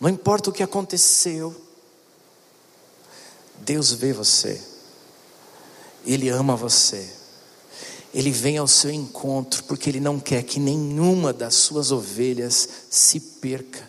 [0.00, 1.54] não importa o que aconteceu,
[3.58, 4.60] Deus vê você,
[6.04, 7.08] Ele ama você,
[8.12, 13.18] Ele vem ao seu encontro, porque Ele não quer que nenhuma das suas ovelhas se
[13.18, 13.88] perca.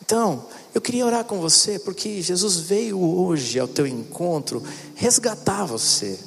[0.00, 4.62] Então, eu queria orar com você, porque Jesus veio hoje ao teu encontro
[4.94, 6.18] resgatar você.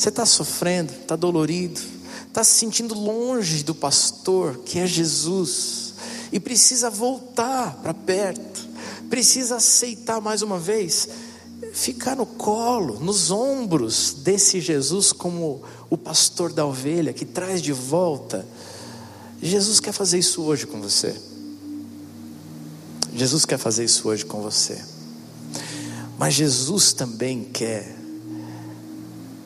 [0.00, 1.78] Você está sofrendo, está dolorido,
[2.26, 5.92] está se sentindo longe do pastor, que é Jesus,
[6.32, 8.66] e precisa voltar para perto,
[9.10, 11.06] precisa aceitar mais uma vez,
[11.74, 17.74] ficar no colo, nos ombros desse Jesus como o pastor da ovelha que traz de
[17.74, 18.48] volta.
[19.42, 21.14] Jesus quer fazer isso hoje com você.
[23.14, 24.82] Jesus quer fazer isso hoje com você.
[26.18, 27.99] Mas Jesus também quer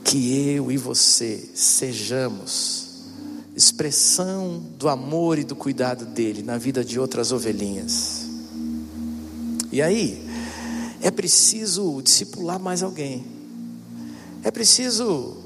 [0.04, 2.84] que eu e você sejamos
[3.56, 8.26] expressão do amor e do cuidado dele na vida de outras ovelhinhas.
[9.72, 10.24] E aí,
[11.00, 13.24] é preciso discipular mais alguém,
[14.42, 15.36] é preciso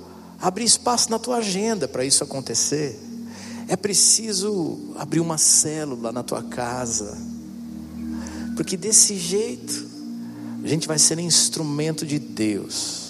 [0.41, 2.99] abrir espaço na tua agenda para isso acontecer,
[3.69, 7.17] é preciso abrir uma célula na tua casa,
[8.57, 9.87] porque desse jeito
[10.63, 13.08] a gente vai ser instrumento de Deus,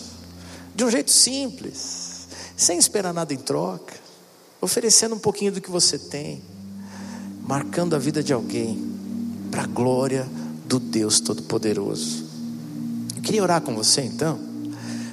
[0.79, 4.09] de um jeito simples, sem esperar nada em troca
[4.61, 6.41] oferecendo um pouquinho do que você tem,
[7.43, 8.97] marcando a vida de alguém,
[9.51, 10.29] para a glória
[10.67, 12.25] do Deus Todo-Poderoso.
[13.17, 14.39] Eu queria orar com você então,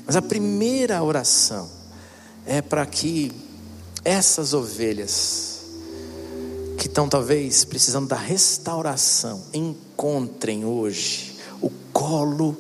[0.06, 1.68] mas a primeira oração
[2.46, 3.32] é para que
[4.04, 5.62] essas ovelhas,
[6.78, 12.56] que estão talvez precisando da restauração, encontrem hoje o colo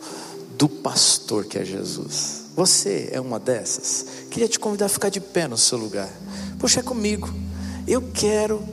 [0.58, 2.45] do pastor que é Jesus.
[2.56, 4.06] Você é uma dessas?
[4.32, 6.10] Queria te convidar a ficar de pé no seu lugar.
[6.58, 7.30] Puxa, é comigo.
[7.86, 8.64] Eu quero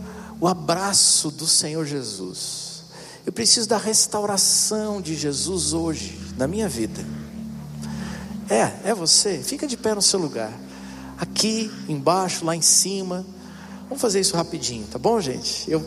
[0.41, 2.85] o abraço do Senhor Jesus.
[3.26, 7.05] Eu preciso da restauração de Jesus hoje na minha vida.
[8.49, 9.39] É, é você.
[9.39, 10.53] Fica de pé no seu lugar.
[11.18, 13.26] Aqui, embaixo, lá em cima.
[13.89, 15.70] Vamos fazer isso rapidinho, tá bom, gente?
[15.70, 15.85] Eu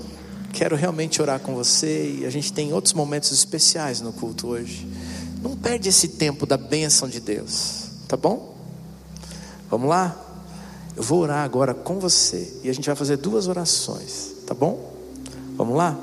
[0.54, 4.88] quero realmente orar com você e a gente tem outros momentos especiais no culto hoje.
[5.42, 8.56] Não perde esse tempo da bênção de Deus, tá bom?
[9.70, 10.22] Vamos lá?
[10.96, 14.94] Eu vou orar agora com você e a gente vai fazer duas orações, tá bom?
[15.58, 15.98] Vamos lá?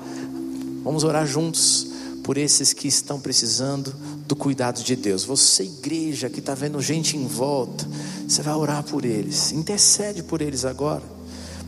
[0.85, 1.87] Vamos orar juntos
[2.23, 3.95] por esses que estão precisando
[4.27, 5.25] do cuidado de Deus.
[5.25, 7.87] Você, igreja, que está vendo gente em volta,
[8.29, 11.03] você vai orar por eles, intercede por eles agora,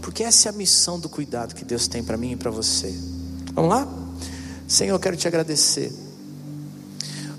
[0.02, 2.94] porque essa é a missão do cuidado que Deus tem para mim e para você.
[3.54, 3.88] Vamos lá?
[4.68, 5.92] Senhor, eu quero te agradecer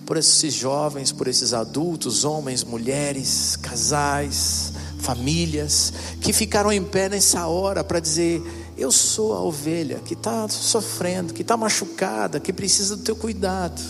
[0.05, 5.91] por esses jovens, por esses adultos, homens, mulheres, casais, famílias
[6.21, 8.41] que ficaram em pé nessa hora para dizer:
[8.77, 13.81] Eu sou a ovelha que está sofrendo, que está machucada, que precisa do teu cuidado.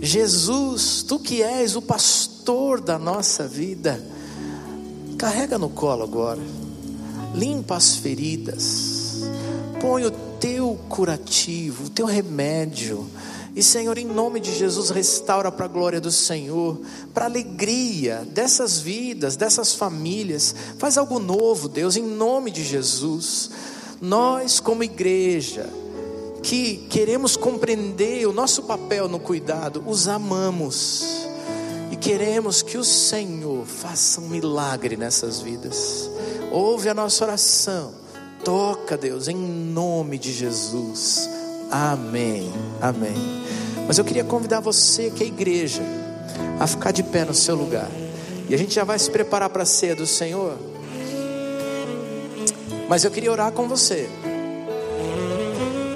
[0.00, 4.04] Jesus, tu que és o pastor da nossa vida,
[5.16, 6.42] carrega no colo agora,
[7.34, 9.22] limpa as feridas,
[9.80, 13.08] põe o teu curativo, o teu remédio
[13.54, 16.80] e Senhor, em nome de Jesus, restaura para a glória do Senhor,
[17.12, 20.52] para a alegria dessas vidas, dessas famílias.
[20.76, 23.50] Faz algo novo, Deus, em nome de Jesus.
[24.00, 25.70] Nós, como igreja,
[26.42, 31.28] que queremos compreender o nosso papel no cuidado, os amamos
[31.92, 36.10] e queremos que o Senhor faça um milagre nessas vidas.
[36.50, 37.94] Ouve a nossa oração,
[38.44, 41.28] toca, Deus, em nome de Jesus.
[41.74, 42.52] Amém.
[42.80, 43.16] Amém.
[43.84, 45.82] Mas eu queria convidar você, que é igreja,
[46.60, 47.90] a ficar de pé no seu lugar.
[48.48, 50.56] E a gente já vai se preparar para a ceia do Senhor.
[52.88, 54.08] Mas eu queria orar com você.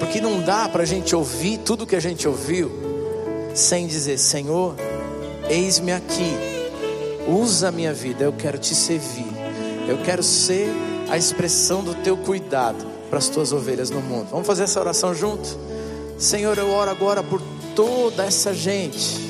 [0.00, 2.72] Porque não dá para a gente ouvir tudo que a gente ouviu
[3.54, 4.74] sem dizer: Senhor,
[5.48, 6.34] eis-me aqui,
[7.28, 9.30] usa a minha vida, eu quero te servir,
[9.86, 10.68] eu quero ser
[11.08, 14.26] a expressão do teu cuidado para as tuas ovelhas no mundo.
[14.32, 15.67] Vamos fazer essa oração junto?
[16.18, 17.40] Senhor, eu oro agora por
[17.76, 19.28] toda essa gente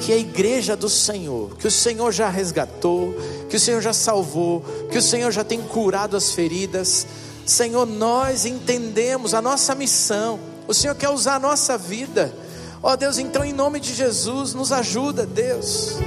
[0.00, 3.14] que é a igreja do Senhor, que o Senhor já resgatou,
[3.50, 7.06] que o Senhor já salvou, que o Senhor já tem curado as feridas.
[7.44, 10.40] Senhor, nós entendemos a nossa missão.
[10.66, 12.34] O Senhor quer usar a nossa vida.
[12.82, 15.98] Ó oh, Deus, então em nome de Jesus, nos ajuda, Deus.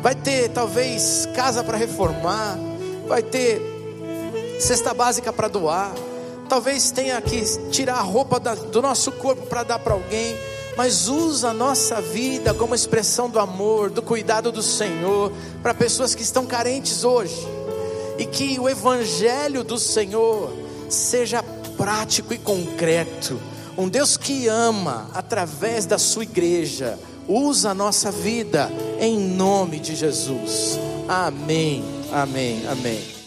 [0.00, 2.58] Vai ter talvez casa para reformar,
[3.06, 3.60] vai ter
[4.58, 5.92] cesta básica para doar,
[6.52, 7.40] talvez tenha que
[7.70, 10.36] tirar a roupa da, do nosso corpo para dar para alguém
[10.76, 15.32] mas usa a nossa vida como expressão do amor, do cuidado do Senhor
[15.62, 17.46] para pessoas que estão carentes hoje.
[18.18, 20.52] E que o evangelho do Senhor
[20.88, 21.42] seja
[21.76, 23.40] prático e concreto.
[23.76, 26.98] Um Deus que ama através da sua igreja.
[27.26, 30.78] Usa a nossa vida em nome de Jesus.
[31.08, 31.84] Amém.
[32.12, 32.62] Amém.
[32.66, 33.21] Amém.